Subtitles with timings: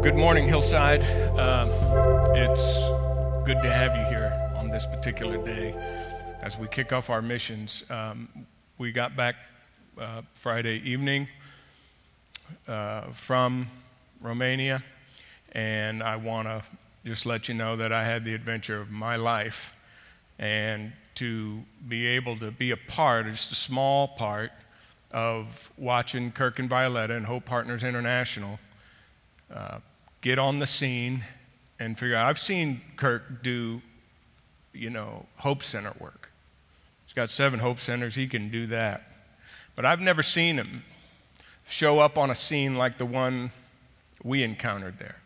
[0.00, 1.02] Well, good morning, Hillside.
[1.02, 1.68] Uh,
[2.34, 2.62] it's
[3.44, 5.74] good to have you here on this particular day
[6.40, 7.84] as we kick off our missions.
[7.90, 8.46] Um,
[8.78, 9.34] we got back
[10.00, 11.28] uh, Friday evening
[12.66, 13.66] uh, from
[14.22, 14.82] Romania,
[15.52, 16.62] and I want to
[17.04, 19.74] just let you know that I had the adventure of my life,
[20.38, 24.50] and to be able to be a part, just a small part,
[25.12, 28.58] of watching Kirk and Violetta and Hope Partners International
[29.54, 29.80] uh,
[30.20, 31.24] get on the scene
[31.78, 32.26] and figure out.
[32.26, 33.80] I've seen Kirk do,
[34.72, 36.30] you know, Hope Center work.
[37.06, 39.02] He's got seven Hope Centers, he can do that.
[39.74, 40.84] But I've never seen him
[41.66, 43.50] show up on a scene like the one
[44.22, 45.16] we encountered there.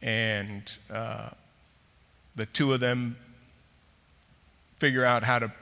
[0.00, 1.30] And uh,
[2.36, 3.16] the two of them
[4.78, 5.52] figure out how to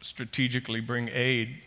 [0.00, 1.58] strategically bring aid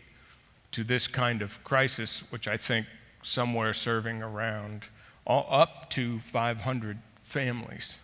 [0.72, 2.86] to this kind of crisis, which I think
[3.22, 4.86] somewhere serving around
[5.26, 7.98] all, up to 500 families,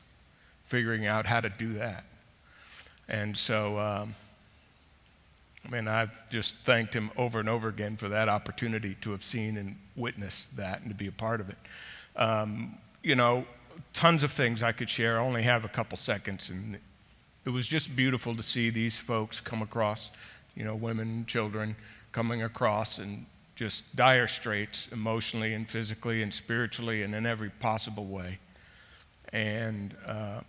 [0.64, 2.05] figuring out how to do that.
[3.08, 4.14] And so, um,
[5.64, 9.25] I mean, I've just thanked him over and over again for that opportunity to have
[9.25, 11.58] seen and witnessed that and to be a part of it.
[12.16, 13.47] Um, you know,
[13.92, 15.19] tons of things I could share.
[15.19, 16.78] I only have a couple seconds, and
[17.44, 20.10] it was just beautiful to see these folks come across,
[20.55, 21.77] you know, women, children,
[22.12, 23.27] coming across and
[23.58, 28.38] just dire straits emotionally and physically and spiritually and in every possible way.
[29.32, 30.42] And, uh,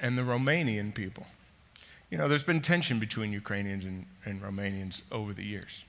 [0.00, 1.26] and the Romanian people.
[2.10, 5.84] You know, there's been tension between Ukrainians and, and Romanians over the years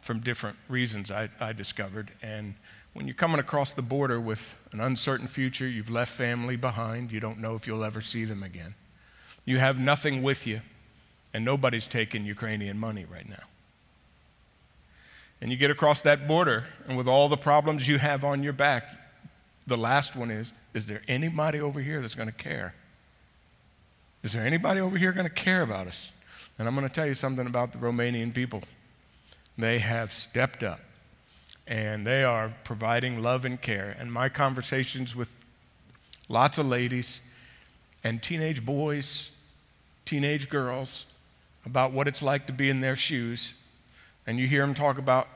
[0.00, 2.10] from different reasons I, I discovered.
[2.22, 2.54] And
[2.94, 7.20] when you're coming across the border with an uncertain future, you've left family behind, you
[7.20, 8.74] don't know if you'll ever see them again.
[9.44, 10.62] You have nothing with you,
[11.34, 13.44] and nobody's taking Ukrainian money right now
[15.40, 18.52] and you get across that border, and with all the problems you have on your
[18.52, 18.86] back,
[19.66, 22.74] the last one is Is there anybody over here that's going to care?
[24.22, 26.10] Is there anybody over here going to care about us?
[26.58, 28.62] And I'm going to tell you something about the Romanian people.
[29.58, 30.80] They have stepped up
[31.66, 33.96] and they are providing love and care.
[33.98, 35.36] And my conversations with
[36.28, 37.20] lots of ladies
[38.02, 39.30] and teenage boys,
[40.04, 41.06] teenage girls,
[41.66, 43.54] about what it's like to be in their shoes
[44.26, 45.28] and you hear them talk about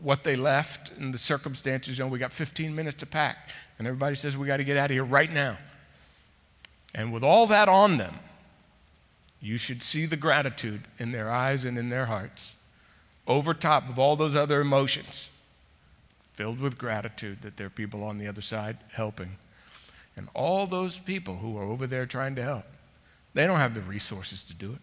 [0.00, 1.98] what they left and the circumstances.
[1.98, 4.76] You know, we got 15 minutes to pack, and everybody says we got to get
[4.76, 5.56] out of here right now.
[6.94, 8.16] And with all that on them,
[9.40, 12.54] you should see the gratitude in their eyes and in their hearts,
[13.26, 15.30] over top of all those other emotions,
[16.32, 19.36] filled with gratitude that there are people on the other side helping.
[20.16, 22.64] And all those people who are over there trying to help,
[23.34, 24.78] they don't have the resources to do it.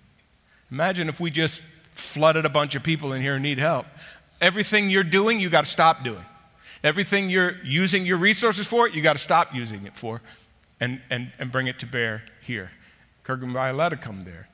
[0.69, 1.61] Imagine if we just
[1.91, 3.85] flooded a bunch of people in here need help.
[4.40, 6.25] Everything you're doing, you got to stop doing.
[6.84, 10.22] Everything you're using your resources for, you got to stop using it for
[10.80, 12.72] and, and, and bring it to bear here.
[13.24, 14.50] Kirk and Violetta come there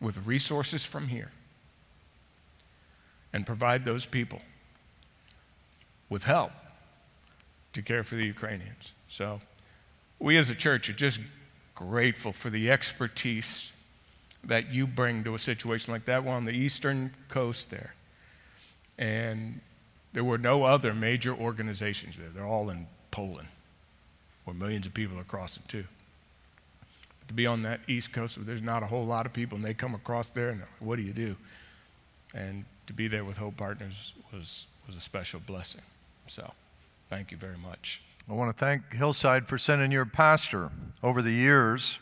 [0.00, 1.30] with resources from here
[3.32, 4.40] and provide those people
[6.08, 6.52] with help
[7.74, 8.94] to care for the Ukrainians.
[9.08, 9.40] So,
[10.20, 11.20] we as a church are just
[11.74, 13.72] grateful for the expertise
[14.44, 16.24] that you bring to a situation like that.
[16.24, 17.94] We're on the eastern coast there.
[18.98, 19.60] And
[20.12, 22.28] there were no other major organizations there.
[22.28, 23.48] They're all in Poland,
[24.44, 25.84] where millions of people are crossing too.
[27.28, 29.64] To be on that east coast where there's not a whole lot of people, and
[29.64, 31.36] they come across there, and what do you do?
[32.34, 35.82] And to be there with Hope Partners was, was a special blessing.
[36.26, 36.52] So,
[37.10, 38.00] thank you very much.
[38.28, 40.70] I want to thank Hillside for sending your pastor
[41.02, 41.98] over the years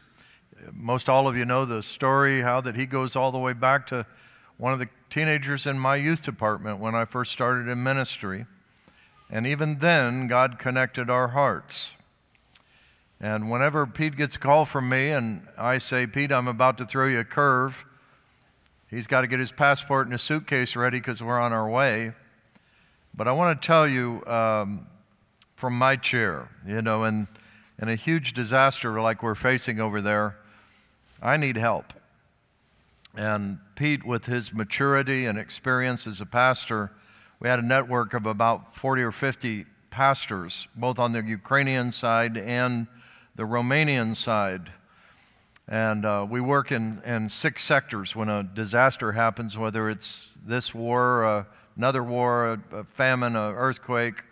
[0.72, 3.86] most all of you know the story how that he goes all the way back
[3.88, 4.06] to
[4.58, 8.46] one of the teenagers in my youth department when I first started in ministry.
[9.30, 11.94] And even then, God connected our hearts.
[13.20, 16.84] And whenever Pete gets a call from me and I say, Pete, I'm about to
[16.84, 17.84] throw you a curve,
[18.88, 22.12] he's got to get his passport and his suitcase ready because we're on our way.
[23.14, 24.86] But I want to tell you um,
[25.56, 27.26] from my chair, you know, in,
[27.80, 30.36] in a huge disaster like we're facing over there,
[31.22, 31.92] I need help.
[33.16, 36.92] And Pete, with his maturity and experience as a pastor,
[37.40, 42.36] we had a network of about 40 or 50 pastors, both on the Ukrainian side
[42.36, 42.86] and
[43.34, 44.72] the Romanian side.
[45.68, 50.74] And uh, we work in, in six sectors when a disaster happens, whether it's this
[50.74, 51.44] war, uh,
[51.76, 54.22] another war, a, a famine, an earthquake.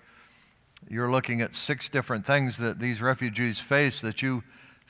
[0.88, 4.44] You're looking at six different things that these refugees face that you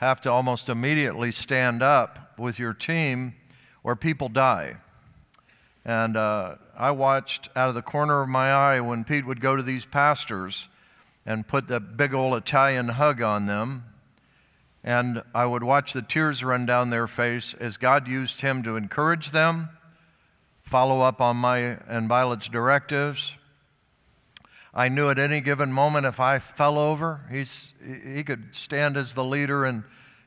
[0.04, 3.34] have to almost immediately stand up with your team
[3.82, 4.76] or people die.
[5.84, 9.56] And uh, I watched out of the corner of my eye when Pete would go
[9.56, 10.68] to these pastors
[11.24, 13.84] and put the big old Italian hug on them.
[14.82, 18.76] And I would watch the tears run down their face as God used him to
[18.76, 19.70] encourage them,
[20.60, 23.36] follow up on my and Violet's directives.
[24.76, 27.74] I knew at any given moment if I fell over, he's,
[28.04, 29.84] he could stand as the leader and,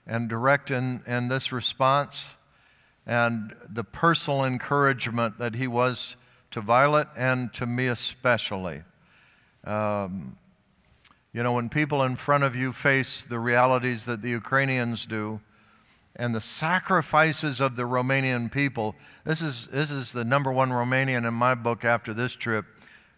[0.08, 2.38] and direct in, in this response.
[3.06, 6.16] And the personal encouragement that he was
[6.52, 8.84] to Violet and to me especially.
[9.66, 10.38] Um,
[11.34, 15.42] you know, when people in front of you face the realities that the Ukrainians do
[16.16, 18.96] and the sacrifices of the Romanian people,
[19.26, 22.66] this is, this is the number one Romanian in my book after this trip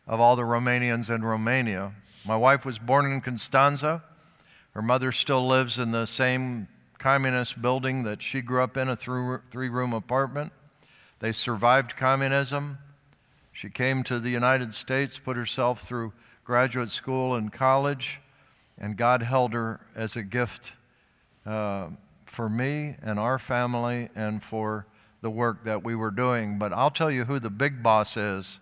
[0.10, 1.94] of all the Romanians in Romania.
[2.26, 4.04] My wife was born in Constanza.
[4.72, 6.68] Her mother still lives in the same
[6.98, 10.52] communist building that she grew up in, a three room apartment.
[11.20, 12.80] They survived communism.
[13.52, 16.14] She came to the United States, put herself through
[16.44, 18.20] graduate school and college,
[18.80, 20.74] and God held her as a gift
[21.46, 21.90] uh,
[22.26, 24.88] for me and our family and for
[25.22, 26.58] the work that we were doing.
[26.58, 28.60] But I'll tell you who the big boss is.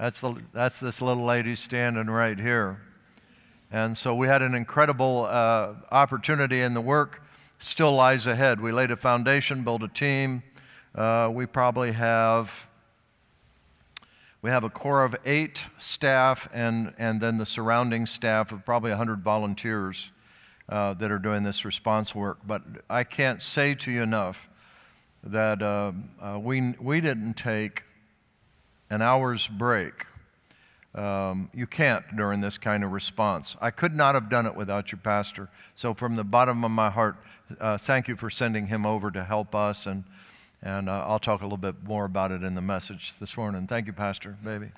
[0.00, 2.80] That's, the, that's this little lady standing right here.
[3.70, 7.22] And so we had an incredible uh, opportunity, and the work
[7.58, 8.62] still lies ahead.
[8.62, 10.42] We laid a foundation, built a team.
[10.94, 12.66] Uh, we probably have
[14.40, 18.92] we have a core of eight staff and, and then the surrounding staff of probably
[18.92, 20.12] 100 volunteers
[20.70, 22.38] uh, that are doing this response work.
[22.46, 24.48] But I can't say to you enough
[25.22, 25.92] that uh,
[26.22, 27.84] uh, we, we didn't take
[28.90, 30.06] an hour's break.
[30.94, 33.56] Um, you can't during this kind of response.
[33.60, 35.48] I could not have done it without your pastor.
[35.76, 37.16] So, from the bottom of my heart,
[37.60, 40.04] uh, thank you for sending him over to help us and
[40.62, 43.66] and uh, I'll talk a little bit more about it in the message this morning.
[43.66, 44.72] Thank you, Pastor, baby.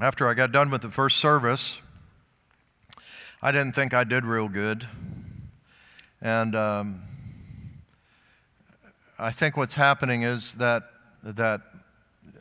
[0.00, 1.80] After I got done with the first service,
[3.40, 4.88] I didn't think I did real good.
[6.20, 7.02] And um,
[9.16, 10.90] I think what's happening is that,
[11.22, 11.60] that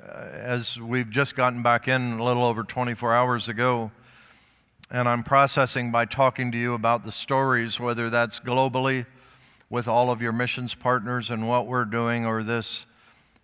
[0.01, 3.91] uh, as we've just gotten back in a little over 24 hours ago,
[4.89, 9.05] and I'm processing by talking to you about the stories, whether that's globally
[9.69, 12.87] with all of your missions partners and what we're doing, or this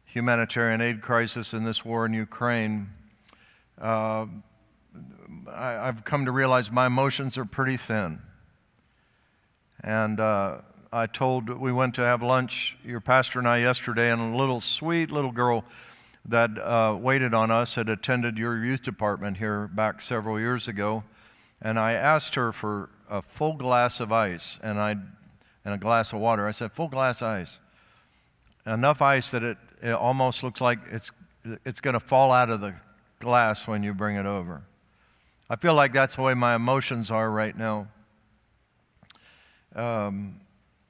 [0.06, 2.90] humanitarian aid crisis in this war in Ukraine.
[3.80, 4.26] Uh,
[5.50, 8.20] I, have come to realize my emotions are pretty thin.
[9.84, 10.60] And uh,
[10.92, 14.60] I told, we went to have lunch, your pastor and I, yesterday, and a little
[14.60, 15.66] sweet little girl
[16.26, 21.04] that uh, waited on us had attended your youth department here back several years ago
[21.64, 26.12] and I asked her for a full glass of ice and, I, and a glass
[26.12, 26.46] of water.
[26.46, 27.60] I said, full glass ice.
[28.68, 31.12] Enough ice that it, it almost looks like it's,
[31.66, 32.76] it's going to fall out of the
[33.20, 34.64] glass when you bring it over.
[35.54, 37.88] I feel like that's the way my emotions are right now.
[39.76, 40.42] Um,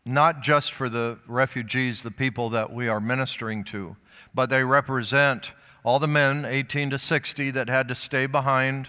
[0.06, 3.98] not just for the refugees, the people that we are ministering to,
[4.34, 5.52] but they represent
[5.84, 8.88] all the men, 18 to 60, that had to stay behind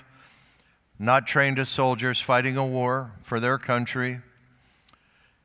[0.96, 4.20] not trained as soldiers fighting a war for their country.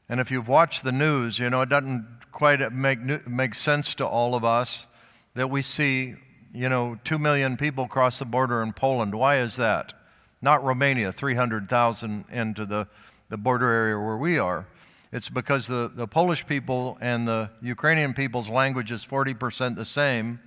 [0.08, 4.06] And if you've watched the news, you know, it doesn't quite make, make sense to
[4.06, 4.86] all of us
[5.34, 6.14] that we see,
[6.54, 9.16] you know, 2 million people cross the border in Poland.
[9.16, 9.94] Why is that?
[10.42, 12.88] Not Romania, 300,000 into the,
[13.30, 14.68] the border area where we are.
[15.12, 20.40] It's because the, the Polish people and the Ukrainian people's language is 40% the same,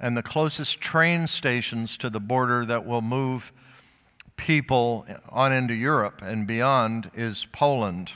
[0.00, 3.52] and the closest train stations to the border that will move
[4.36, 8.14] people on into Europe and beyond is Poland.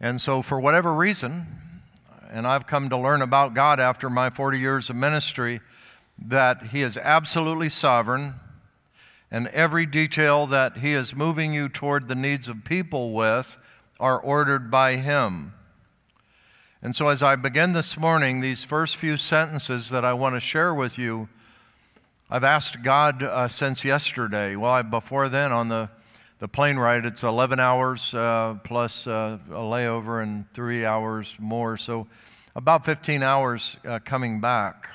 [0.00, 1.46] And so, for whatever reason,
[2.30, 5.60] and I've come to learn about God after my 40 years of ministry,
[6.18, 8.34] that He is absolutely sovereign,
[9.30, 13.58] and every detail that He is moving you toward the needs of people with
[14.00, 15.54] are ordered by Him.
[16.80, 20.40] And so, as I begin this morning, these first few sentences that I want to
[20.40, 21.28] share with you
[22.30, 24.54] I've asked God uh, since yesterday.
[24.54, 25.88] Well, I, before then, on the,
[26.40, 31.78] the plane ride, it's 11 hours uh, plus uh, a layover and three hours more.
[31.78, 32.06] So,
[32.54, 34.90] about 15 hours uh, coming back.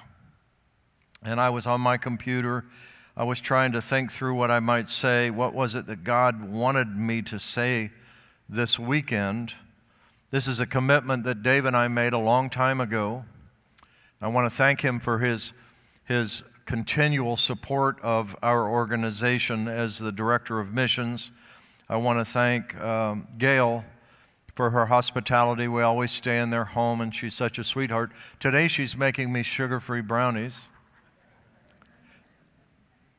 [1.24, 2.66] And I was on my computer.
[3.16, 5.30] I was trying to think through what I might say.
[5.30, 7.92] What was it that God wanted me to say
[8.50, 9.54] this weekend?
[10.32, 13.26] This is a commitment that Dave and I made a long time ago.
[14.20, 15.54] I want to thank him for his,
[16.06, 21.30] his continual support of our organization as the director of missions.
[21.88, 23.86] I want to thank um, Gail
[24.56, 25.68] for her hospitality.
[25.68, 28.12] We always stay in their home, and she's such a sweetheart.
[28.40, 30.68] Today, she's making me sugar free brownies.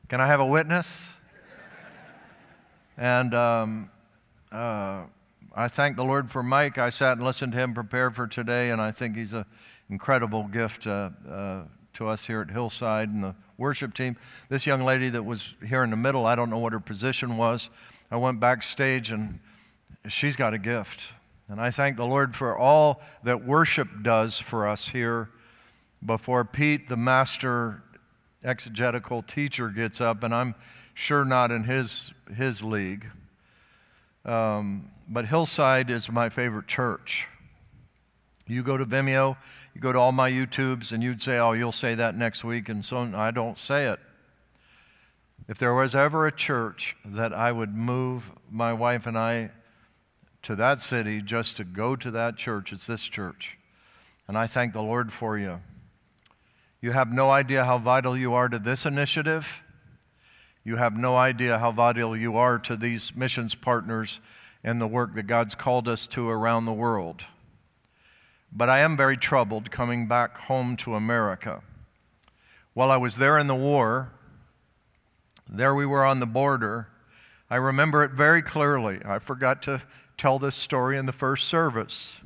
[0.07, 1.13] Can I have a witness?
[2.95, 3.89] And um,
[4.51, 5.05] uh,
[5.55, 6.77] I thank the Lord for Mike.
[6.77, 9.45] I sat and listened to him prepare for today, and I think he's an
[9.89, 14.15] incredible gift uh, uh, to us here at Hillside and the worship team.
[14.47, 17.35] This young lady that was here in the middle, I don't know what her position
[17.35, 17.71] was.
[18.11, 19.39] I went backstage, and
[20.07, 21.13] she's got a gift.
[21.49, 25.31] And I thank the Lord for all that worship does for us here
[26.05, 27.81] before Pete, the master
[28.45, 30.55] exegetical teacher, gets up, and I'm
[30.93, 33.07] sure not in his, his league.
[34.23, 37.27] Um, but Hillside is my favorite church.
[38.47, 39.37] You go to Vimeo,
[39.73, 42.69] you go to all my YouTubes, and you'd say, Oh, you'll say that next week,
[42.69, 43.99] and so I don't say it.
[45.47, 49.51] If there was ever a church that I would move my wife and I
[50.41, 53.57] to that city just to go to that church, it's this church.
[54.27, 55.61] And I thank the Lord for you.
[56.81, 59.61] You have no idea how vital you are to this initiative.
[60.63, 64.19] You have no idea how vital you are to these missions partners
[64.63, 67.25] and the work that God's called us to around the world.
[68.51, 71.61] But I am very troubled coming back home to America.
[72.73, 74.11] While I was there in the war,
[75.49, 76.87] there we were on the border.
[77.49, 78.99] I remember it very clearly.
[79.05, 79.83] I forgot to
[80.17, 82.17] tell this story in the first service.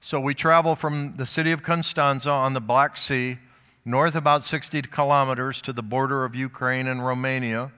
[0.00, 3.38] So we travel from the city of Constanza on the Black Sea,
[3.84, 7.70] north about 60 kilometers to the border of Ukraine and Romania.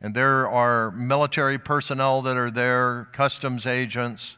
[0.00, 4.36] And there are military personnel that are there, customs agents.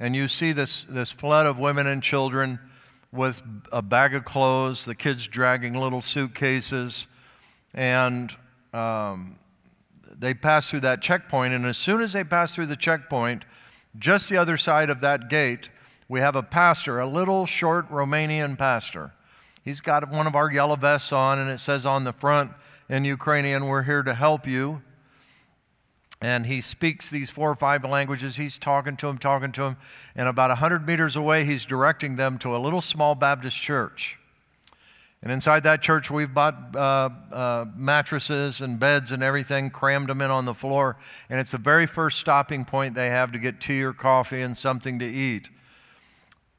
[0.00, 2.58] And you see this, this flood of women and children
[3.12, 7.06] with a bag of clothes, the kids dragging little suitcases.
[7.72, 8.34] And
[8.72, 9.38] um,
[10.18, 11.52] they pass through that checkpoint.
[11.54, 13.44] And as soon as they pass through the checkpoint,
[13.98, 15.68] just the other side of that gate,
[16.08, 19.12] we have a pastor, a little short Romanian pastor.
[19.66, 22.52] He's got one of our yellow vests on, and it says on the front
[22.88, 24.80] in Ukrainian, We're here to help you
[26.22, 28.36] and he speaks these four or five languages.
[28.36, 29.76] He's talking to them, talking to them.
[30.14, 34.18] And about 100 meters away, he's directing them to a little small Baptist church.
[35.22, 40.22] And inside that church, we've bought uh, uh, mattresses and beds and everything, crammed them
[40.22, 40.96] in on the floor.
[41.28, 44.56] And it's the very first stopping point they have to get tea or coffee and
[44.56, 45.50] something to eat.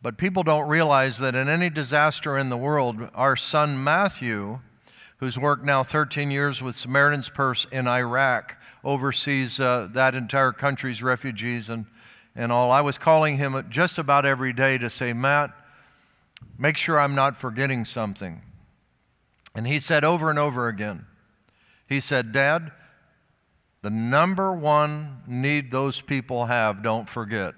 [0.08, 4.62] But people don't realize that in any disaster in the world, our son Matthew,
[5.18, 11.04] who's worked now 13 years with Samaritan's Purse in Iraq, oversees uh, that entire country's
[11.04, 11.88] refugees and,
[12.38, 12.72] and all.
[12.72, 15.52] I was calling him just about every day to say, Matt,
[16.58, 18.42] make sure I'm not forgetting something.
[19.54, 21.06] And he said over and over again,
[21.86, 22.72] he said, Dad,
[23.82, 27.56] the number one need those people have, don't forget,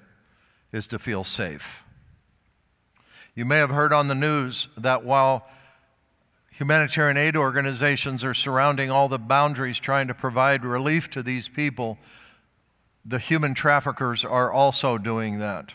[0.72, 1.84] is to feel safe.
[3.40, 5.48] You may have heard on the news that while
[6.52, 11.98] Humanitarian aid organizations are surrounding all the boundaries trying to provide relief to these people.
[13.06, 15.74] The human traffickers are also doing that,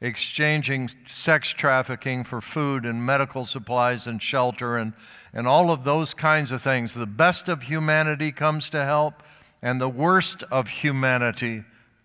[0.00, 4.94] exchanging sex trafficking for food and medical supplies and shelter and,
[5.34, 6.94] and all of those kinds of things.
[6.94, 9.22] The best of humanity comes to help,
[9.60, 11.64] and the worst of humanity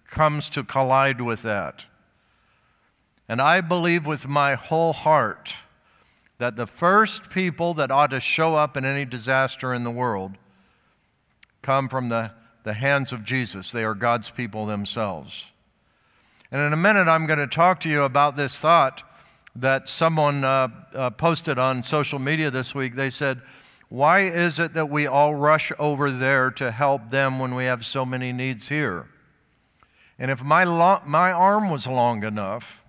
[0.09, 1.85] comes to collide with that.
[3.29, 5.55] And I believe with my whole heart
[6.37, 10.37] that the first people that ought to show up in any disaster in the world
[11.61, 12.31] come from the,
[12.63, 13.71] the hands of Jesus.
[13.71, 15.51] They are God's people themselves.
[16.51, 19.03] And in a minute, I'm going to talk to you about this thought
[19.55, 22.95] that someone uh, uh, posted on social media this week.
[22.95, 23.41] They said,
[23.89, 27.85] Why is it that we all rush over there to help them when we have
[27.85, 29.07] so many needs here?
[30.19, 32.83] And if my, lo- my arm was long enough,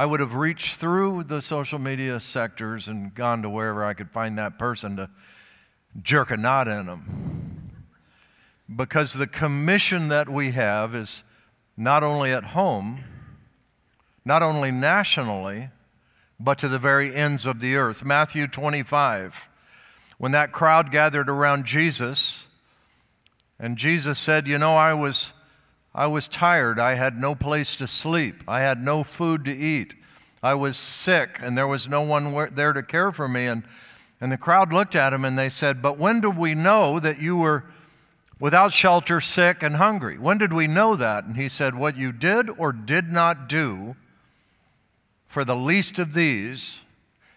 [0.00, 4.10] I would have reached through the social media sectors and gone to wherever I could
[4.10, 5.10] find that person to
[6.00, 7.84] jerk a knot in them.
[8.74, 11.22] Because the commission that we have is
[11.76, 13.04] not only at home,
[14.24, 15.68] not only nationally,
[16.38, 18.02] but to the very ends of the earth.
[18.02, 19.50] Matthew 25,
[20.16, 22.46] when that crowd gathered around Jesus,
[23.58, 25.34] and Jesus said, You know, I was
[25.94, 26.78] I was tired.
[26.78, 28.44] I had no place to sleep.
[28.46, 29.94] I had no food to eat.
[30.42, 33.46] I was sick, and there was no one there to care for me.
[33.46, 33.64] And,
[34.20, 37.20] and the crowd looked at him and they said, But when did we know that
[37.20, 37.64] you were
[38.38, 40.16] without shelter, sick, and hungry?
[40.18, 41.24] When did we know that?
[41.24, 43.96] And he said, What you did or did not do
[45.26, 46.80] for the least of these,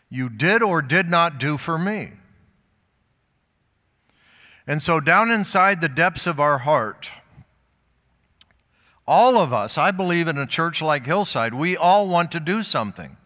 [0.09, 2.11] you did or did not do for me.
[4.65, 7.11] And so, down inside the depths of our heart,
[9.05, 12.63] All of us, I believe in a church like Hillside, we all want to do
[12.63, 13.17] something.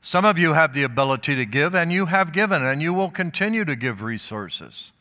[0.00, 3.10] Some of you have the ability to give, and you have given, and you will
[3.10, 4.92] continue to give resources.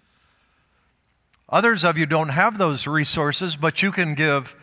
[1.48, 4.56] Others of you don't have those resources, but you can give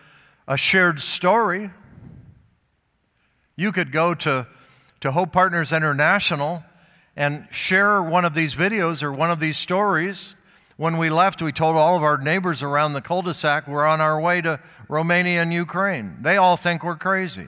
[0.46, 1.70] a shared story.
[3.56, 4.46] You could go to,
[5.00, 6.62] to Hope Partners International
[7.16, 10.36] and share one of these videos or one of these stories.
[10.76, 13.87] When we left, we told all of our neighbors around the cul de sac we're
[13.87, 16.18] on our way to Romania and Ukraine.
[16.21, 17.47] They all think we're crazy.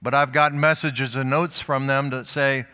[0.00, 2.64] But I've gotten messages and notes from them that say,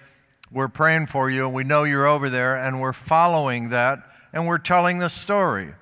[0.53, 3.99] We're praying for you, we know you're over there, and we're following that,
[4.33, 5.75] and we're telling the story.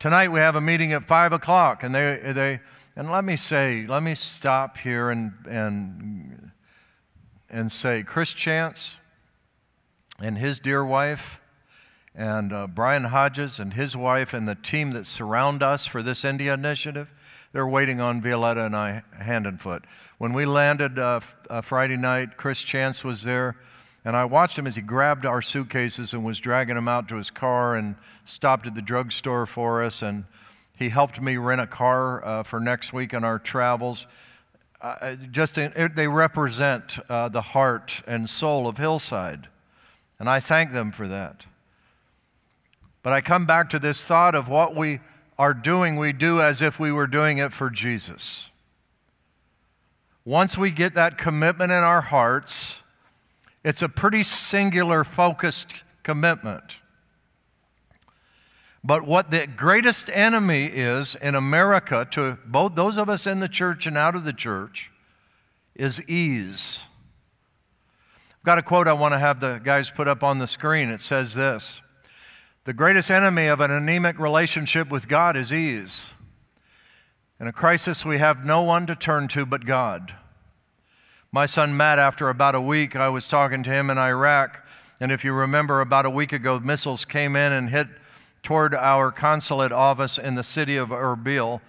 [0.00, 2.60] Tonight we have a meeting at 5 o'clock, and they, they
[2.96, 6.50] and let me say, let me stop here and, and,
[7.48, 8.96] and say, Chris Chance
[10.22, 11.40] and his dear wife,
[12.14, 16.24] and uh, Brian Hodges and his wife, and the team that surround us for this
[16.24, 17.12] India initiative,
[17.52, 19.84] they're waiting on Violetta and I hand and foot.
[20.18, 23.56] When we landed uh, uh, Friday night, Chris Chance was there,
[24.04, 27.16] and I watched him as he grabbed our suitcases and was dragging them out to
[27.16, 30.02] his car and stopped at the drugstore for us.
[30.02, 30.24] And
[30.74, 34.06] he helped me rent a car uh, for next week on our travels.
[34.80, 39.48] Uh, just it, they represent uh, the heart and soul of Hillside,
[40.22, 41.46] and I thank them for that.
[43.02, 45.00] But I come back to this thought of what we
[45.36, 48.48] are doing, we do as if we were doing it for Jesus.
[50.24, 52.84] Once we get that commitment in our hearts,
[53.64, 56.78] it's a pretty singular, focused commitment.
[58.84, 63.48] But what the greatest enemy is in America to both those of us in the
[63.48, 64.92] church and out of the church
[65.74, 66.84] is ease.
[68.42, 70.88] I've got a quote I want to have the guys put up on the screen.
[70.88, 71.80] It says this
[72.64, 76.10] the greatest enemy of an anemic relationship with God is ease.
[77.38, 80.16] In a crisis, we have no one to turn to but God.
[81.30, 84.66] My son Matt, after about a week, I was talking to him in Iraq,
[84.98, 87.86] and if you remember, about a week ago, missiles came in and hit
[88.42, 91.60] toward our consulate office in the city of Erbil,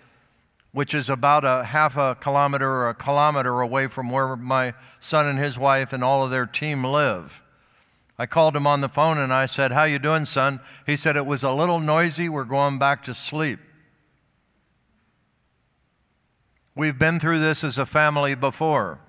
[0.73, 5.27] which is about a half a kilometer or a kilometer away from where my son
[5.27, 7.41] and his wife and all of their team live.
[8.17, 11.15] I called him on the phone and I said, "How you doing, son?" He said
[11.15, 12.27] it was a little noisy.
[12.27, 13.59] We're going back to sleep.
[16.75, 18.99] We've been through this as a family before.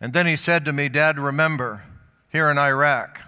[0.00, 1.84] And then he said to me, Dad, remember,
[2.28, 3.20] here in Iraq,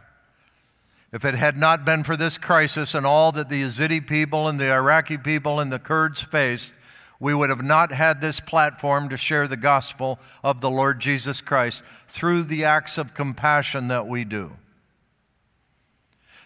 [1.12, 4.60] if it had not been for this crisis and all that the Yazidi people and
[4.60, 6.74] the Iraqi people and the Kurds faced,
[7.20, 11.42] we would have not had this platform to share the gospel of the Lord Jesus
[11.42, 14.56] Christ through the acts of compassion that we do.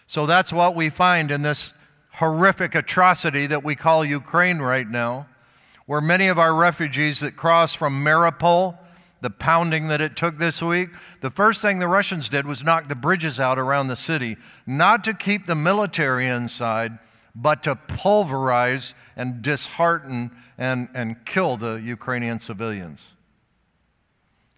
[0.05, 1.73] So that's what we find in this
[2.15, 5.27] horrific atrocity that we call Ukraine right now,
[5.85, 8.77] where many of our refugees that cross from Mariupol,
[9.21, 10.89] the pounding that it took this week,
[11.21, 15.03] the first thing the Russians did was knock the bridges out around the city, not
[15.05, 16.99] to keep the military inside,
[17.33, 23.15] but to pulverize and dishearten and, and kill the Ukrainian civilians.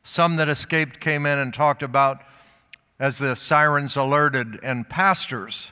[0.03, 2.21] Some that escaped came in and talked about
[2.99, 5.71] as the sirens alerted, and pastors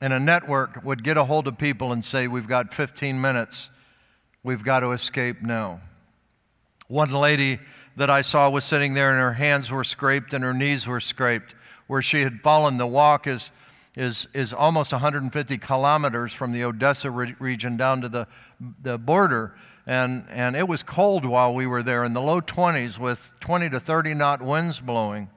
[0.00, 3.70] in a network would get a hold of people and say, We've got 15 minutes,
[4.42, 5.80] we've got to escape now.
[6.88, 7.60] One lady
[7.96, 11.00] that I saw was sitting there, and her hands were scraped and her knees were
[11.00, 11.54] scraped.
[11.86, 13.50] Where she had fallen, the walk is
[13.96, 18.26] is, is almost 150 kilometers from the Odessa re- region down to the,
[18.82, 19.54] the border.
[19.86, 23.70] And, and it was cold while we were there in the low 20s with 20
[23.70, 25.28] to 30 knot winds blowing.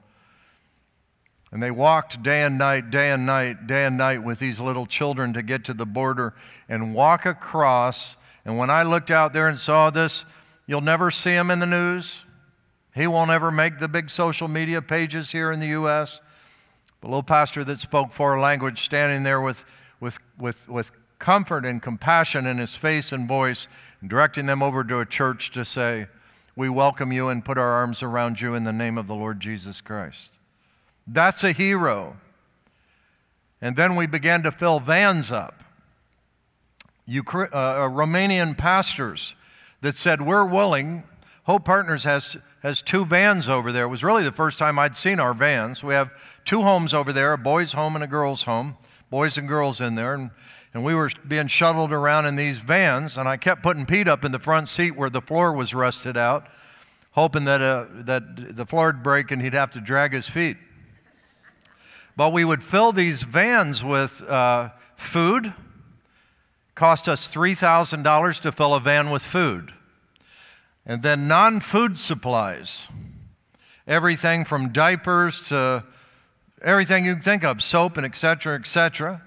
[1.52, 4.86] And they walked day and night, day and night, day and night with these little
[4.86, 6.34] children to get to the border
[6.68, 8.16] and walk across.
[8.44, 10.24] And when I looked out there and saw this,
[10.66, 12.24] you'll never see him in the news.
[12.94, 16.20] He won't ever make the big social media pages here in the U.S.
[17.02, 19.64] A little pastor that spoke four language standing there with,
[20.00, 23.68] with, with, with comfort and compassion in his face and voice,
[24.06, 26.06] directing them over to a church to say,
[26.56, 29.40] We welcome you and put our arms around you in the name of the Lord
[29.40, 30.32] Jesus Christ.
[31.06, 32.16] That's a hero.
[33.60, 35.62] And then we began to fill vans up.
[37.08, 39.34] Ukra- uh, uh Romanian pastors
[39.80, 41.04] that said, We're willing.
[41.44, 43.84] Hope Partners has has two vans over there.
[43.84, 45.84] It was really the first time I'd seen our vans.
[45.84, 46.10] We have
[46.44, 48.76] two homes over there, a boys' home and a girls' home,
[49.10, 50.14] boys and girls in there.
[50.14, 50.30] And,
[50.72, 54.24] and we were being shuttled around in these vans, and I kept putting Pete up
[54.24, 56.46] in the front seat where the floor was rusted out,
[57.12, 60.56] hoping that, uh, that the floor would break and he'd have to drag his feet.
[62.16, 65.52] But we would fill these vans with uh, food.
[66.74, 69.72] Cost us $3,000 to fill a van with food.
[70.86, 72.88] And then non food supplies.
[73.86, 75.84] Everything from diapers to
[76.62, 79.22] everything you can think of, soap and et cetera, et cetera.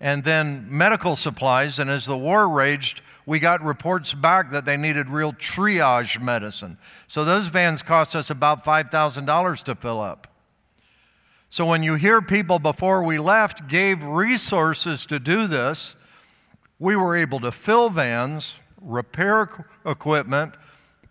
[0.00, 1.78] And then medical supplies.
[1.78, 6.78] And as the war raged, we got reports back that they needed real triage medicine.
[7.06, 10.28] So those vans cost us about $5,000 to fill up.
[11.48, 15.94] So when you hear people before we left gave resources to do this,
[16.78, 19.48] we were able to fill vans, repair
[19.86, 20.54] equipment,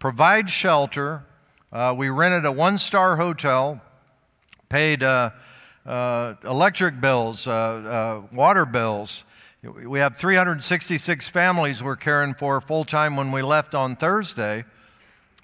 [0.04, 1.24] provide shelter.
[1.72, 3.82] Uh, we rented a one star hotel,
[4.68, 5.30] paid uh,
[5.86, 9.24] uh, electric bills, uh, uh, water bills.
[9.64, 14.66] We have 366 families we're caring for full time when we left on Thursday.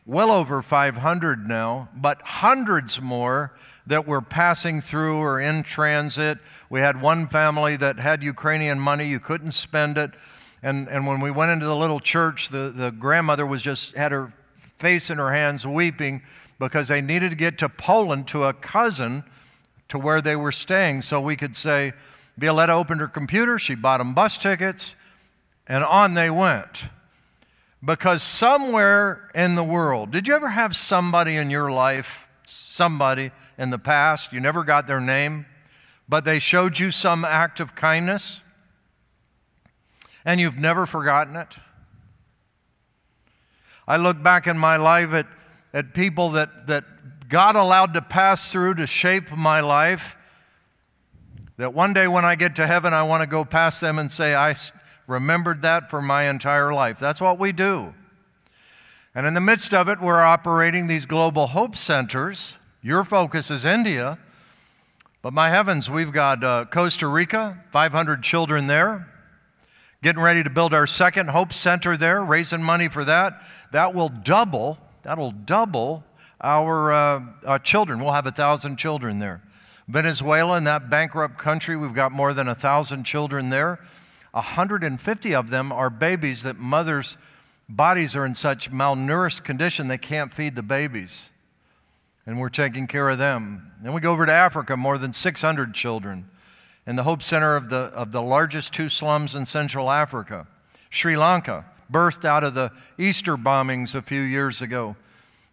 [0.05, 3.55] Well over 500 now, but hundreds more
[3.87, 6.37] that were passing through or in transit.
[6.69, 10.11] We had one family that had Ukrainian money, you couldn't spend it.
[10.61, 14.11] And, and when we went into the little church, the, the grandmother was just had
[14.11, 14.33] her
[14.79, 16.21] face in her hands weeping
[16.57, 19.23] because they needed to get to Poland to a cousin
[19.89, 21.93] to where they were staying so we could say,
[22.37, 24.95] Violetta opened her computer, she bought them bus tickets,
[25.67, 26.85] and on they went.
[27.83, 33.69] Because somewhere in the world, did you ever have somebody in your life, somebody in
[33.69, 35.45] the past, you never got their name,
[36.07, 38.41] but they showed you some act of kindness
[40.25, 41.57] and you've never forgotten it?
[43.89, 45.25] I look back in my life at,
[45.73, 46.85] at people that, that
[47.27, 50.15] God allowed to pass through to shape my life
[51.57, 54.11] that one day when I get to heaven, I want to go past them and
[54.11, 54.55] say, I
[55.07, 56.99] remembered that for my entire life.
[56.99, 57.95] That's what we do.
[59.15, 62.57] And in the midst of it, we're operating these global hope centers.
[62.83, 64.19] Your focus is India.
[65.23, 69.08] But my heavens, we've got uh, Costa Rica, 500 children there.
[70.01, 73.41] Getting ready to build our second Hope Center there, raising money for that.
[73.73, 76.05] That will double, that'll double
[76.39, 77.99] our, uh, our children.
[77.99, 79.41] We'll have a thousand children there.
[79.89, 83.79] Venezuela, in that bankrupt country, we've got more than a thousand children there.
[84.31, 87.17] 150 of them are babies that mothers'
[87.67, 91.29] bodies are in such malnourished condition they can't feed the babies.
[92.25, 93.73] And we're taking care of them.
[93.81, 96.29] Then we go over to Africa, more than 600 children
[96.89, 100.47] in the Hope Center of the, of the largest two slums in Central Africa.
[100.89, 104.95] Sri Lanka, birthed out of the Easter bombings a few years ago,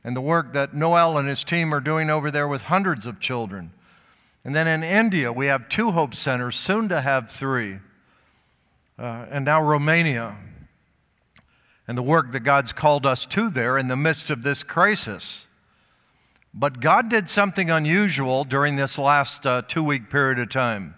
[0.03, 3.21] and the work that Noel and his team are doing over there with hundreds of
[3.21, 3.71] children.
[4.47, 7.81] And then in India, we have two Hope Centers, soon to have three.
[8.99, 10.39] Uh, and now Romania.
[11.87, 15.47] And the work that God's called us to there in the midst of this crisis.
[16.55, 20.95] But God did something unusual during this last uh, two week period of time.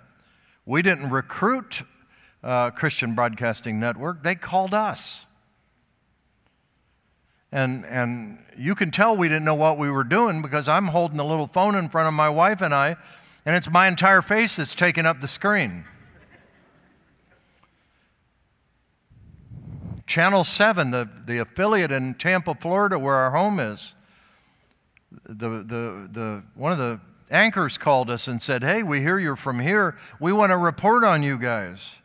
[0.68, 1.83] We didn't recruit
[2.44, 5.24] uh, Christian Broadcasting Network, they called us.
[7.50, 11.16] And, and you can tell we didn't know what we were doing because I'm holding
[11.16, 12.96] the little phone in front of my wife and I,
[13.46, 15.87] and it's my entire face that's taking up the screen.
[20.07, 23.94] Channel 7, the, the affiliate in Tampa, Florida, where our home is,
[25.24, 27.00] the, the, the, one of the
[27.31, 29.97] anchors called us and said, Hey, we hear you're from here.
[30.21, 31.99] We want to report on you guys.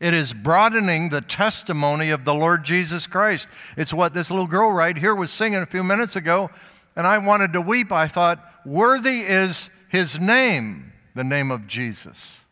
[0.00, 3.46] It is broadening the testimony of the Lord Jesus Christ.
[3.76, 6.50] It's what this little girl right here was singing a few minutes ago,
[6.96, 7.92] and I wanted to weep.
[7.92, 12.44] I thought, Worthy is his name, the name of Jesus.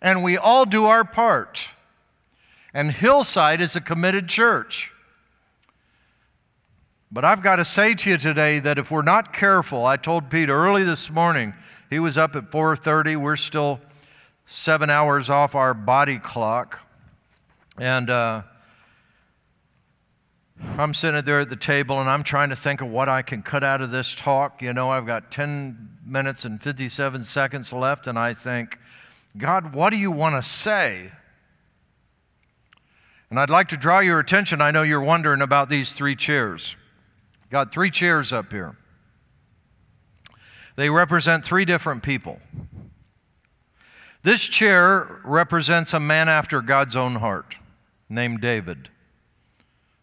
[0.00, 1.70] And we all do our part.
[2.72, 4.92] And Hillside is a committed church.
[7.10, 10.28] But I've got to say to you today that if we're not careful, I told
[10.28, 11.54] Pete early this morning,
[11.88, 13.80] he was up at 4:30, we're still
[14.44, 16.86] 7 hours off our body clock.
[17.78, 18.42] And uh,
[20.76, 23.42] I'm sitting there at the table and I'm trying to think of what I can
[23.42, 24.60] cut out of this talk.
[24.60, 28.78] You know, I've got 10 minutes and 57 seconds left, and I think,
[29.36, 31.12] God, what do you want to say?
[33.30, 34.60] And I'd like to draw your attention.
[34.60, 36.76] I know you're wondering about these three chairs.
[37.50, 38.76] Got three chairs up here.
[40.76, 42.40] They represent three different people.
[44.22, 47.56] This chair represents a man after God's own heart
[48.08, 48.90] named David.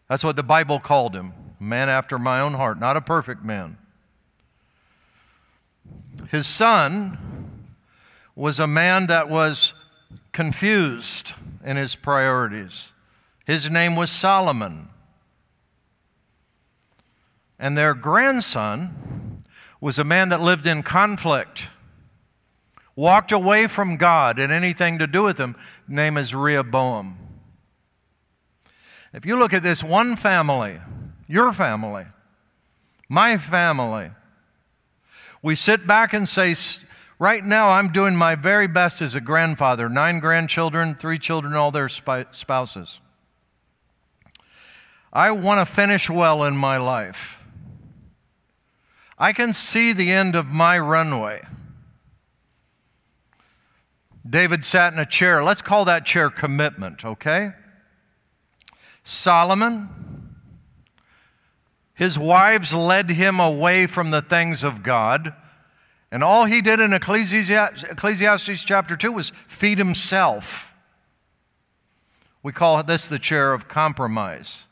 [0.08, 3.44] That's what the Bible called him, a man after my own heart, not a perfect
[3.44, 3.78] man.
[6.28, 7.18] His son
[8.34, 9.74] was a man that was
[10.32, 11.32] confused
[11.64, 12.92] in his priorities.
[13.46, 14.88] His name was Solomon.
[17.58, 19.44] And their grandson
[19.80, 21.70] was a man that lived in conflict
[22.96, 25.54] walked away from God and anything to do with him.
[25.86, 27.18] Name is Rehoboam.
[29.12, 30.80] If you look at this one family,
[31.28, 32.06] your family,
[33.08, 34.10] my family,
[35.42, 36.54] we sit back and say,
[37.18, 41.70] Right now, I'm doing my very best as a grandfather nine grandchildren, three children, all
[41.70, 43.00] their spouses.
[45.12, 47.35] I want to finish well in my life.
[49.18, 51.42] I can see the end of my runway.
[54.28, 55.42] David sat in a chair.
[55.42, 57.52] Let's call that chair commitment, okay?
[59.04, 59.88] Solomon,
[61.94, 65.32] his wives led him away from the things of God.
[66.12, 70.74] And all he did in Ecclesiastes chapter 2 was feed himself.
[72.42, 74.66] We call this the chair of compromise.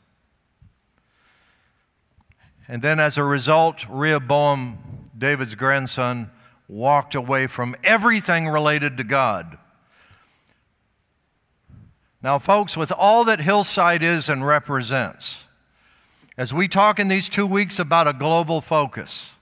[2.67, 6.31] And then, as a result, Rehoboam, David's grandson,
[6.67, 9.57] walked away from everything related to God.
[12.23, 15.47] Now, folks, with all that Hillside is and represents,
[16.37, 19.37] as we talk in these two weeks about a global focus,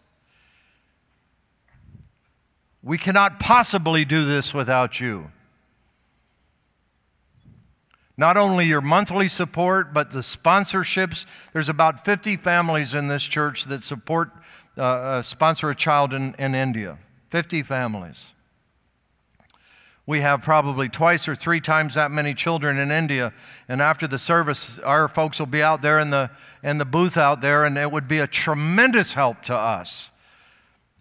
[2.84, 5.32] we cannot possibly do this without you.
[8.17, 11.26] Not only your monthly support, but the sponsorships.
[11.52, 14.32] There's about 50 families in this church that support,
[14.78, 16.99] uh, uh, sponsor a child in, in India.
[17.30, 18.34] 50 families.
[20.06, 23.34] We have probably twice or three times that many children in India.
[23.67, 26.30] And after the service, our folks will be out there in the,
[26.62, 30.12] in the booth out there, and it would be a tremendous help to us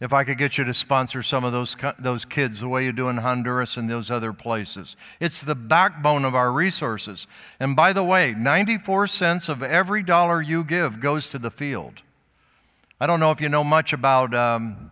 [0.02, 2.90] if I could get you to sponsor some of those, those kids the way you
[2.90, 4.96] do in Honduras and those other places.
[5.20, 7.28] It's the backbone of our resources.
[7.60, 12.02] And by the way, 94 cents of every dollar you give goes to the field.
[13.00, 14.90] I don't know if you know much about, um,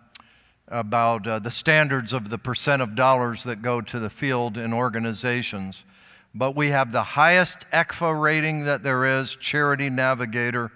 [0.68, 4.72] about uh, the standards of the percent of dollars that go to the field in
[4.72, 5.84] organizations,
[6.32, 10.70] but we have the highest ECFA rating that there is, Charity Navigator,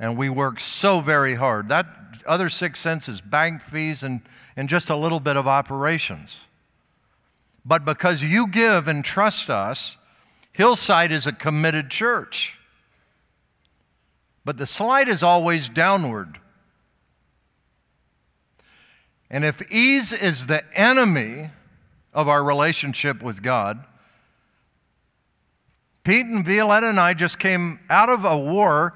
[0.00, 1.68] and we work so very hard.
[1.68, 4.22] That other six cents is bank fees and,
[4.56, 6.46] and just a little bit of operations.
[7.64, 9.96] But because you give and trust us,
[10.52, 12.58] Hillside is a committed church.
[14.44, 16.38] But the slide is always downward.
[19.30, 21.50] And if ease is the enemy
[22.12, 23.84] of our relationship with God,
[26.04, 28.94] Pete and Violetta and I just came out of a war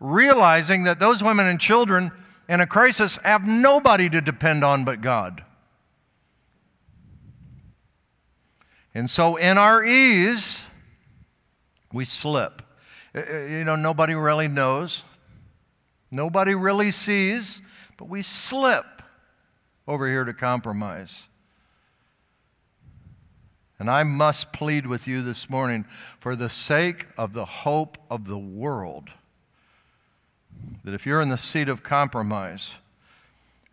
[0.00, 2.10] realizing that those women and children
[2.48, 5.44] in a crisis have nobody to depend on but God.
[8.94, 10.66] And so, in our ease,
[11.92, 12.62] we slip.
[13.14, 15.04] Uh, uh, you know, nobody really knows,
[16.10, 17.60] nobody really sees,
[17.98, 19.02] but we slip
[19.86, 21.28] over here to compromise.
[23.78, 25.84] And I must plead with you this morning
[26.18, 29.10] for the sake of the hope of the world
[30.84, 32.76] that if you're in the seat of compromise,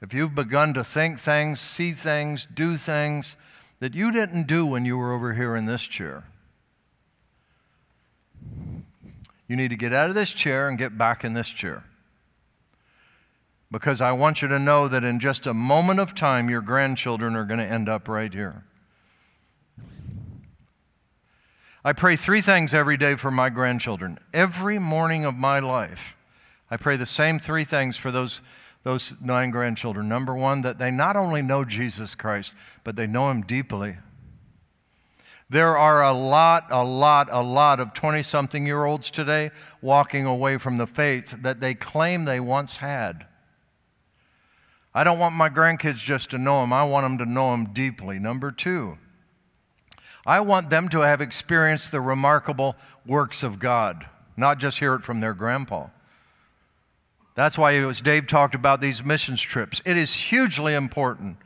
[0.01, 3.37] if you've begun to think things, see things, do things
[3.79, 6.25] that you didn't do when you were over here in this chair,
[9.47, 11.83] you need to get out of this chair and get back in this chair.
[13.71, 17.35] Because I want you to know that in just a moment of time, your grandchildren
[17.35, 18.63] are going to end up right here.
[21.85, 24.17] I pray three things every day for my grandchildren.
[24.33, 26.15] Every morning of my life,
[26.73, 28.41] I pray the same three things for those,
[28.81, 30.09] those nine grandchildren.
[30.09, 32.51] Number one, that they not only know Jesus Christ,
[32.83, 33.97] but they know Him deeply.
[35.51, 39.51] There are a lot, a lot, a lot of 20 something year olds today
[39.83, 43.27] walking away from the faith that they claim they once had.
[44.95, 47.65] I don't want my grandkids just to know Him, I want them to know Him
[47.65, 48.17] deeply.
[48.17, 48.97] Number two,
[50.25, 55.03] I want them to have experienced the remarkable works of God, not just hear it
[55.03, 55.89] from their grandpa.
[57.35, 61.37] That's why, as Dave talked about these missions trips, it is hugely important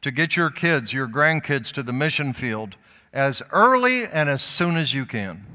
[0.00, 2.76] to get your kids, your grandkids, to the mission field
[3.12, 5.46] as early and as soon as you can.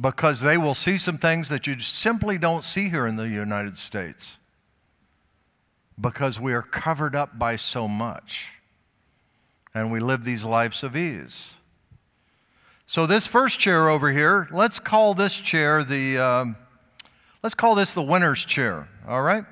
[0.00, 3.76] Because they will see some things that you simply don't see here in the United
[3.76, 4.38] States.
[6.00, 8.48] Because we are covered up by so much.
[9.74, 11.56] And we live these lives of ease.
[12.86, 16.18] So, this first chair over here, let's call this chair the.
[16.18, 16.56] Um,
[17.42, 19.44] Let's call this the winner's chair, all right?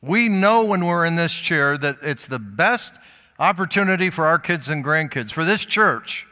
[0.00, 2.94] We know when we're in this chair that it's the best
[3.38, 6.26] opportunity for our kids and grandkids, for this church.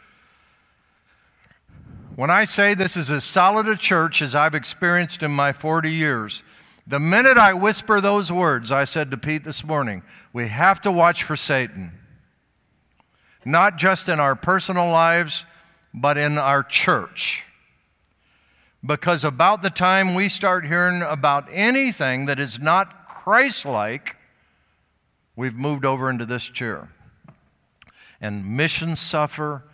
[2.16, 5.92] When I say this is as solid a church as I've experienced in my 40
[5.92, 6.42] years,
[6.88, 10.90] The minute I whisper those words, I said to Pete this morning, we have to
[10.90, 11.92] watch for Satan.
[13.44, 15.44] Not just in our personal lives,
[15.92, 17.44] but in our church.
[18.84, 24.16] Because about the time we start hearing about anything that is not Christ like,
[25.34, 26.90] we've moved over into this chair.
[28.20, 29.64] And missions suffer,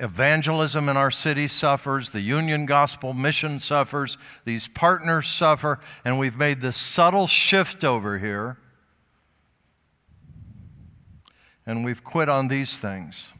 [0.00, 6.36] Evangelism in our city suffers, the Union Gospel Mission suffers, these partners suffer, and we've
[6.36, 8.58] made this subtle shift over here.
[11.66, 13.32] And we've quit on these things.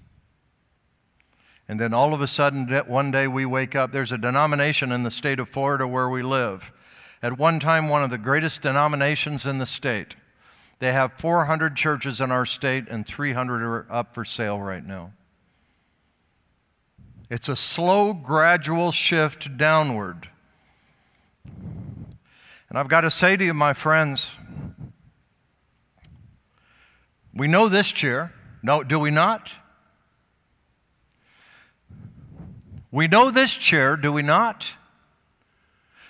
[1.69, 3.93] And then all of a sudden, one day we wake up.
[3.93, 6.73] There's a denomination in the state of Florida where we live.
[7.23, 10.17] At one time, one of the greatest denominations in the state.
[10.79, 15.13] They have 400 churches in our state, and 300 are up for sale right now.
[17.29, 20.31] It's a slow, gradual shift downward.
[22.71, 24.33] And I've got to say to you, my friends,
[27.35, 28.33] we know this chair.
[28.63, 29.55] No, do we not?
[32.91, 34.77] We know this chair, do we not?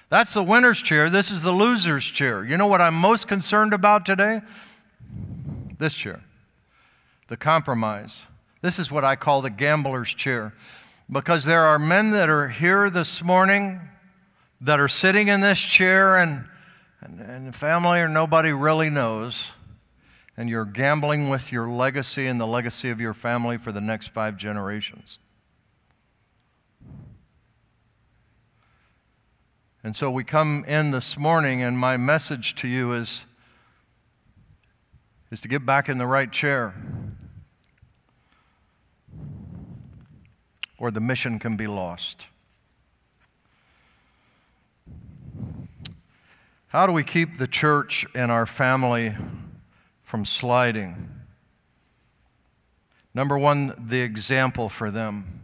[0.08, 1.10] That's the winner's chair.
[1.10, 2.44] This is the loser's chair.
[2.44, 4.40] You know what I'm most concerned about today?
[5.78, 6.22] This chair,
[7.28, 8.26] the compromise.
[8.62, 10.54] This is what I call the gambler's chair
[11.10, 13.80] because there are men that are here this morning
[14.60, 16.44] that are sitting in this chair and,
[17.00, 19.52] and, and family or nobody really knows,
[20.36, 24.08] and you're gambling with your legacy and the legacy of your family for the next
[24.08, 25.18] five generations.
[29.88, 33.24] And so we come in this morning, and my message to you is,
[35.30, 36.74] is to get back in the right chair.
[40.76, 42.28] or the mission can be lost.
[46.66, 49.16] How do we keep the church and our family
[50.02, 51.08] from sliding?
[53.14, 55.37] Number one, the example for them.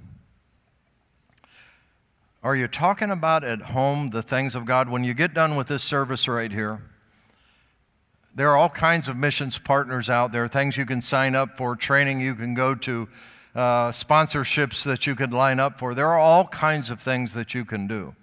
[2.44, 4.90] Are you talking about at home the things of God?
[4.90, 6.82] When you get done with this service right here,
[8.34, 11.74] there are all kinds of missions partners out there, things you can sign up for,
[11.74, 13.08] training you can go to,
[13.54, 15.94] uh, sponsorships that you could line up for.
[15.94, 18.14] There are all kinds of things that you can do.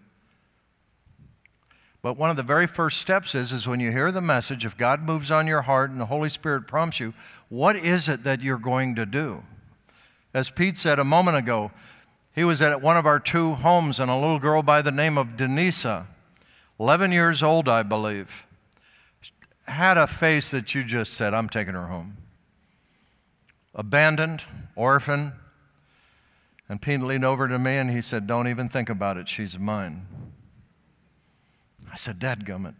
[2.04, 4.78] But one of the very first steps is, is when you hear the message, if
[4.78, 7.16] God moves on your heart and the Holy Spirit prompts you,
[7.50, 9.42] what is it that you're going to do?
[10.32, 11.72] As Pete said a moment ago,
[12.34, 15.18] he was at one of our two homes, and a little girl by the name
[15.18, 16.06] of Denisa,
[16.80, 18.46] 11 years old, I believe,
[19.66, 22.18] had a face that you just said, I'm taking her home
[23.74, 25.34] abandoned, orphan.
[26.70, 29.28] And Pete leaned over to me and he said, Don't even think about it.
[29.28, 30.06] She's mine.
[31.92, 32.76] I said, Dad gummit.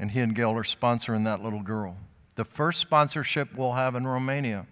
[0.00, 1.98] And he and Gail are sponsoring that little girl.
[2.34, 4.66] The first sponsorship we'll have in Romania.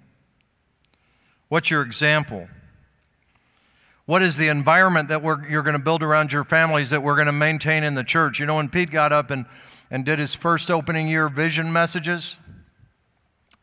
[1.50, 2.48] What's your example?
[4.06, 7.26] What is the environment that you're going to build around your families that we're going
[7.26, 8.38] to maintain in the church?
[8.38, 9.46] You know, when Pete got up and,
[9.90, 12.36] and did his first opening year vision messages,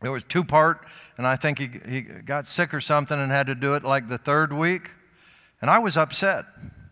[0.02, 3.46] it was two part, and I think he, he got sick or something and had
[3.46, 4.90] to do it like the third week.
[5.62, 6.44] And I was upset.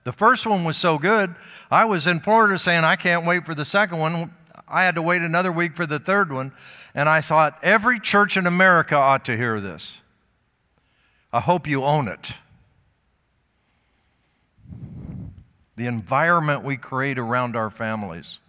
[0.04, 1.34] The first one was so good,
[1.70, 4.32] I was in Florida saying, I can't wait for the second one.
[4.66, 6.52] I had to wait another week for the third one.
[6.94, 10.00] And I thought, every church in America ought to hear this.
[11.36, 12.32] I hope you own it.
[15.76, 18.40] The environment we create around our families,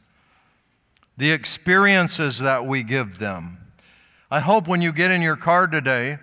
[1.18, 3.58] the experiences that we give them
[4.30, 6.20] I hope when you get in your car today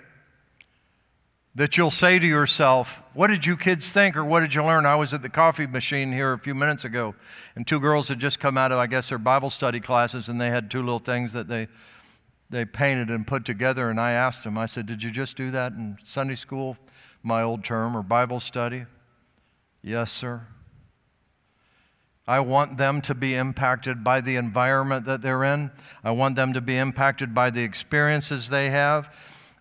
[1.55, 4.85] that you'll say to yourself, What did you kids think or what did you learn?
[4.85, 7.15] I was at the coffee machine here a few minutes ago,
[7.57, 10.39] and two girls had just come out of, I guess, their Bible study classes, and
[10.39, 11.69] they had two little things that they,
[12.55, 13.91] they painted and put together.
[13.91, 16.77] And I asked them, I said, Did you just do that in Sunday school,
[17.23, 18.85] my old term, or Bible study?
[19.83, 20.47] Yes, sir.
[22.27, 25.73] I want them to be impacted by the environment that they're in.
[26.03, 29.15] I want them to be impacted by the experiences they have.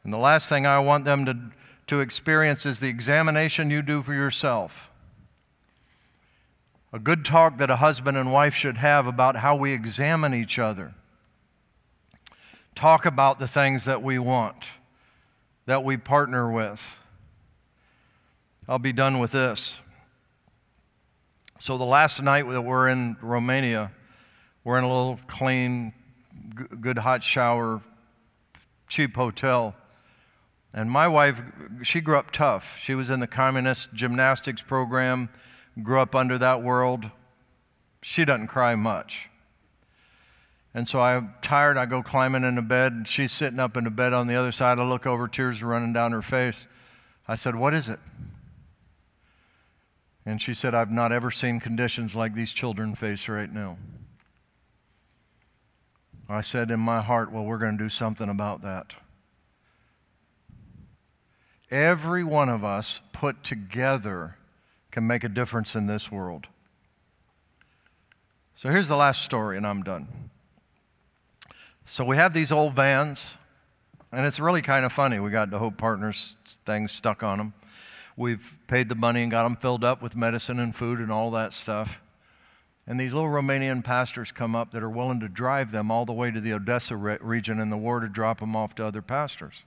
[0.03, 1.37] And the last thing I want them to,
[1.87, 4.91] to experience is the examination you do for yourself.
[6.93, 10.59] A good talk that a husband and wife should have about how we examine each
[10.59, 10.93] other.
[12.75, 14.71] Talk about the things that we want,
[15.65, 16.99] that we partner with.
[18.67, 19.79] I'll be done with this.
[21.59, 23.91] So the last night that we're in Romania,
[24.63, 25.93] we're in a little clean,
[26.81, 27.81] good hot shower,
[28.87, 29.75] cheap hotel.
[30.73, 31.41] And my wife,
[31.83, 32.79] she grew up tough.
[32.79, 35.29] She was in the communist gymnastics program,
[35.81, 37.11] grew up under that world.
[38.01, 39.29] she doesn't cry much.
[40.73, 41.77] And so I'm tired.
[41.77, 43.07] I go climbing into bed.
[43.07, 44.79] She's sitting up in the bed on the other side.
[44.79, 46.65] I look over, tears are running down her face.
[47.27, 47.99] I said, What is it?
[50.25, 53.77] And she said, I've not ever seen conditions like these children face right now.
[56.27, 58.95] I said in my heart, Well, we're going to do something about that.
[61.69, 64.37] Every one of us put together
[64.91, 66.47] can make a difference in this world.
[68.55, 70.22] So here's the last story, and I'm done.
[71.93, 73.37] So we have these old vans,
[74.11, 75.19] and it's really kind of funny.
[75.19, 77.53] We got the Hope Partners thing stuck on them.
[78.17, 81.29] We've paid the money and got them filled up with medicine and food and all
[81.29, 82.01] that stuff.
[82.87, 86.13] And these little Romanian pastors come up that are willing to drive them all the
[86.13, 89.03] way to the Odessa re- region in the war to drop them off to other
[89.03, 89.63] pastors.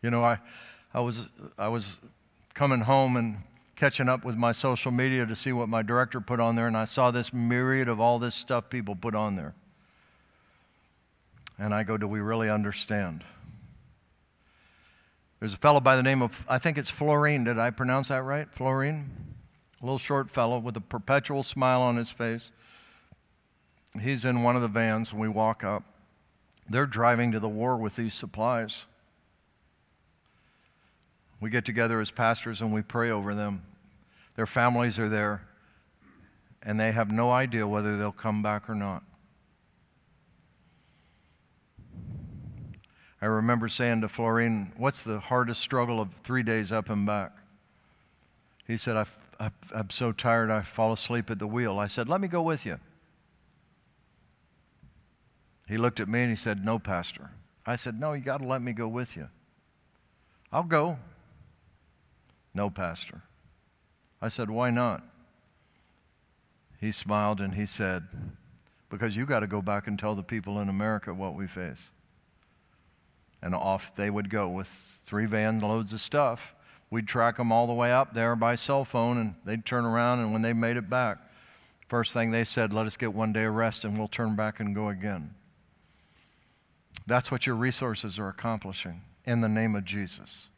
[0.00, 0.38] You know, I,
[0.94, 1.98] I, was, I was
[2.54, 3.42] coming home and
[3.76, 6.76] catching up with my social media to see what my director put on there, and
[6.76, 9.54] I saw this myriad of all this stuff people put on there.
[11.58, 13.24] And I go, Do we really understand?
[15.40, 17.44] There's a fellow by the name of, I think it's Florine.
[17.44, 18.48] Did I pronounce that right?
[18.50, 19.10] Florine?
[19.82, 22.50] A little short fellow with a perpetual smile on his face.
[24.00, 25.82] He's in one of the vans, and we walk up.
[26.68, 28.86] They're driving to the war with these supplies.
[31.40, 33.62] We get together as pastors and we pray over them.
[34.36, 35.42] Their families are there,
[36.62, 39.04] and they have no idea whether they'll come back or not.
[43.22, 47.32] I remember saying to Florine, What's the hardest struggle of three days up and back?
[48.66, 49.06] He said, I,
[49.40, 51.78] I, I'm so tired I fall asleep at the wheel.
[51.78, 52.80] I said, Let me go with you.
[55.66, 57.30] He looked at me and he said, No, Pastor.
[57.64, 59.28] I said, No, you got to let me go with you.
[60.52, 60.98] I'll go.
[62.54, 63.22] No, Pastor.
[64.22, 65.02] I said, Why not?
[66.80, 68.04] He smiled and he said,
[68.88, 71.90] Because you got to go back and tell the people in America what we face.
[73.42, 76.54] And off they would go with three van loads of stuff.
[76.90, 80.20] We'd track them all the way up there by cell phone, and they'd turn around,
[80.20, 81.18] and when they made it back,
[81.88, 84.60] first thing they said, Let us get one day of rest, and we'll turn back
[84.60, 85.34] and go again.
[87.06, 90.48] That's what your resources are accomplishing in the name of Jesus.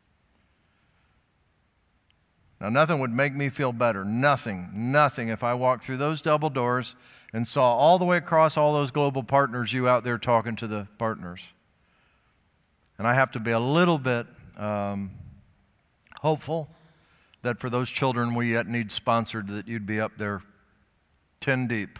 [2.61, 4.05] Now, nothing would make me feel better.
[4.05, 6.95] Nothing, nothing if I walked through those double doors
[7.33, 10.67] and saw all the way across all those global partners, you out there talking to
[10.67, 11.49] the partners.
[12.99, 14.27] And I have to be a little bit
[14.57, 15.11] um,
[16.23, 16.71] hopeful
[17.43, 20.43] that for those children we yet need sponsored, that you'd be up there
[21.41, 21.99] 10 deep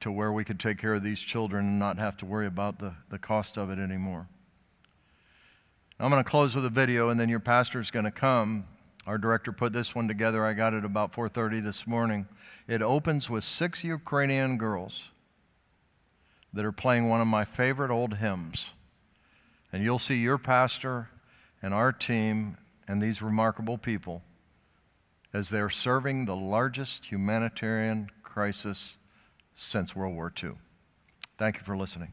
[0.00, 2.78] to where we could take care of these children and not have to worry about
[2.78, 4.26] the, the cost of it anymore.
[5.98, 8.64] I'm going to close with a video, and then your pastor's going to come
[9.10, 10.44] our director put this one together.
[10.44, 12.28] I got it about 4:30 this morning.
[12.68, 15.10] It opens with six Ukrainian girls
[16.52, 18.70] that are playing one of my favorite old hymns.
[19.72, 21.10] And you'll see your pastor
[21.60, 22.56] and our team
[22.86, 24.22] and these remarkable people
[25.32, 28.96] as they're serving the largest humanitarian crisis
[29.56, 30.52] since World War II.
[31.36, 32.12] Thank you for listening.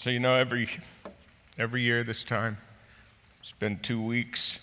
[0.00, 0.68] So, you know, every,
[1.58, 2.58] every year this time,
[3.42, 4.60] spend two weeks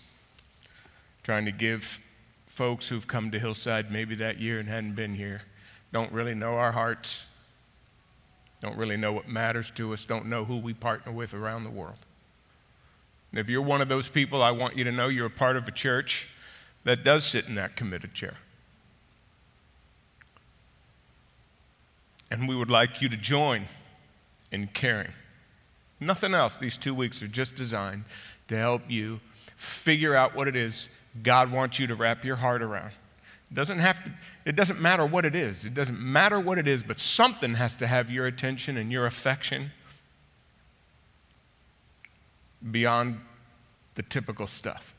[1.24, 2.02] trying to give
[2.48, 5.42] folks who've come to Hillside maybe that year and hadn't been here,
[5.92, 7.26] don't really know our hearts,
[8.62, 11.70] don't really know what matters to us, don't know who we partner with around the
[11.70, 12.00] world.
[13.32, 15.58] And if you're one of those people, I want you to know you're a part
[15.58, 16.30] of a church
[16.86, 18.36] that does sit in that committed chair.
[22.32, 23.66] And we would like you to join
[24.50, 25.12] in caring.
[26.00, 26.58] Nothing else.
[26.58, 28.06] These two weeks are just designed
[28.48, 29.20] to help you
[29.56, 30.89] figure out what it is
[31.24, 32.91] God wants you to wrap your heart around.
[33.50, 34.12] It doesn't have to,
[34.43, 35.66] it doesn't matter what it is.
[35.66, 39.06] It doesn't matter what it is, but something has to have your attention and your
[39.06, 39.72] affection
[42.72, 43.20] beyond
[43.93, 44.96] the typical stuff.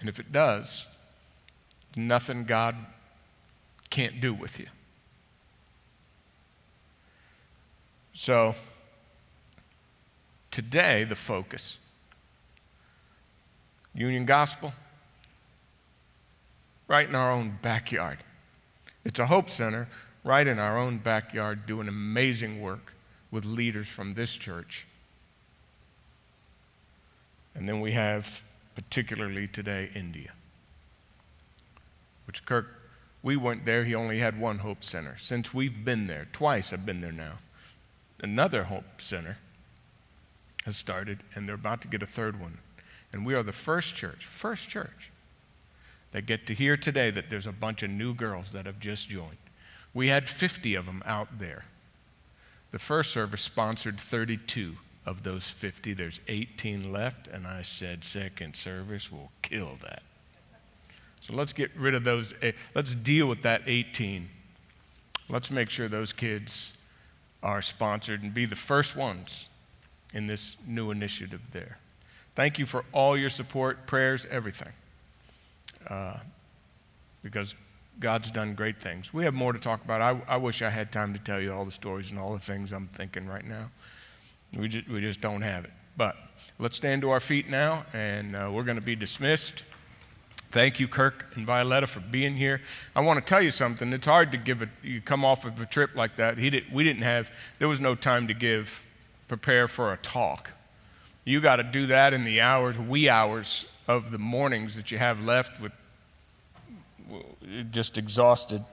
[0.00, 0.86] And if it does,
[1.96, 2.76] nothing God
[3.90, 4.66] can't do with you.
[8.12, 8.54] So,
[10.54, 11.78] today, the focus
[13.92, 14.72] Union Gospel,
[16.86, 18.18] right in our own backyard.
[19.04, 19.88] It's a Hope Center
[20.22, 22.94] right in our own backyard doing amazing work
[23.32, 24.86] with leaders from this church.
[27.56, 28.44] And then we have,
[28.76, 30.30] particularly today, India,
[32.28, 32.66] which Kirk,
[33.24, 35.16] we weren't there, he only had one Hope Center.
[35.18, 37.38] Since we've been there, twice I've been there now
[38.20, 39.38] another Hope Center
[40.64, 42.58] has started, and they're about to get a third one.
[43.12, 45.10] And we are the first church, first church,
[46.12, 49.08] that get to hear today that there's a bunch of new girls that have just
[49.08, 49.36] joined.
[49.92, 51.64] We had 50 of them out there.
[52.72, 55.92] The first service sponsored 32 of those 50.
[55.92, 60.02] There's 18 left, and I said, second service will kill that.
[61.20, 62.34] So let's get rid of those.
[62.42, 64.28] Eh, let's deal with that 18.
[65.28, 66.74] Let's make sure those kids
[67.42, 69.46] are sponsored and be the first ones
[70.14, 71.78] in this new initiative there.
[72.34, 74.72] Thank you for all your support, prayers, everything.
[75.88, 76.16] Uh,
[77.22, 77.54] because
[78.00, 79.12] God's done great things.
[79.12, 80.00] We have more to talk about.
[80.00, 82.38] I, I, wish I had time to tell you all the stories and all the
[82.38, 83.70] things I'm thinking right now.
[84.58, 85.70] We just, we just don't have it.
[85.96, 86.16] But
[86.58, 89.64] let's stand to our feet now, and uh, we're going to be dismissed.
[90.50, 92.60] Thank you, Kirk and Violetta, for being here.
[92.94, 93.92] I want to tell you something.
[93.92, 94.68] It's hard to give it.
[94.82, 96.38] You come off of a trip like that.
[96.38, 97.32] He did, we didn't have.
[97.58, 98.86] There was no time to give,
[99.28, 100.52] prepare for a talk.
[101.24, 104.98] You got to do that in the hours, wee hours of the mornings that you
[104.98, 105.72] have left, with
[107.70, 108.64] just exhausted,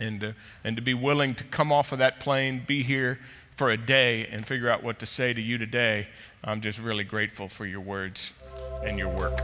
[0.00, 0.32] and uh,
[0.64, 3.18] and to be willing to come off of that plane, be here
[3.54, 6.08] for a day, and figure out what to say to you today.
[6.44, 8.32] I'm just really grateful for your words
[8.84, 9.38] and your work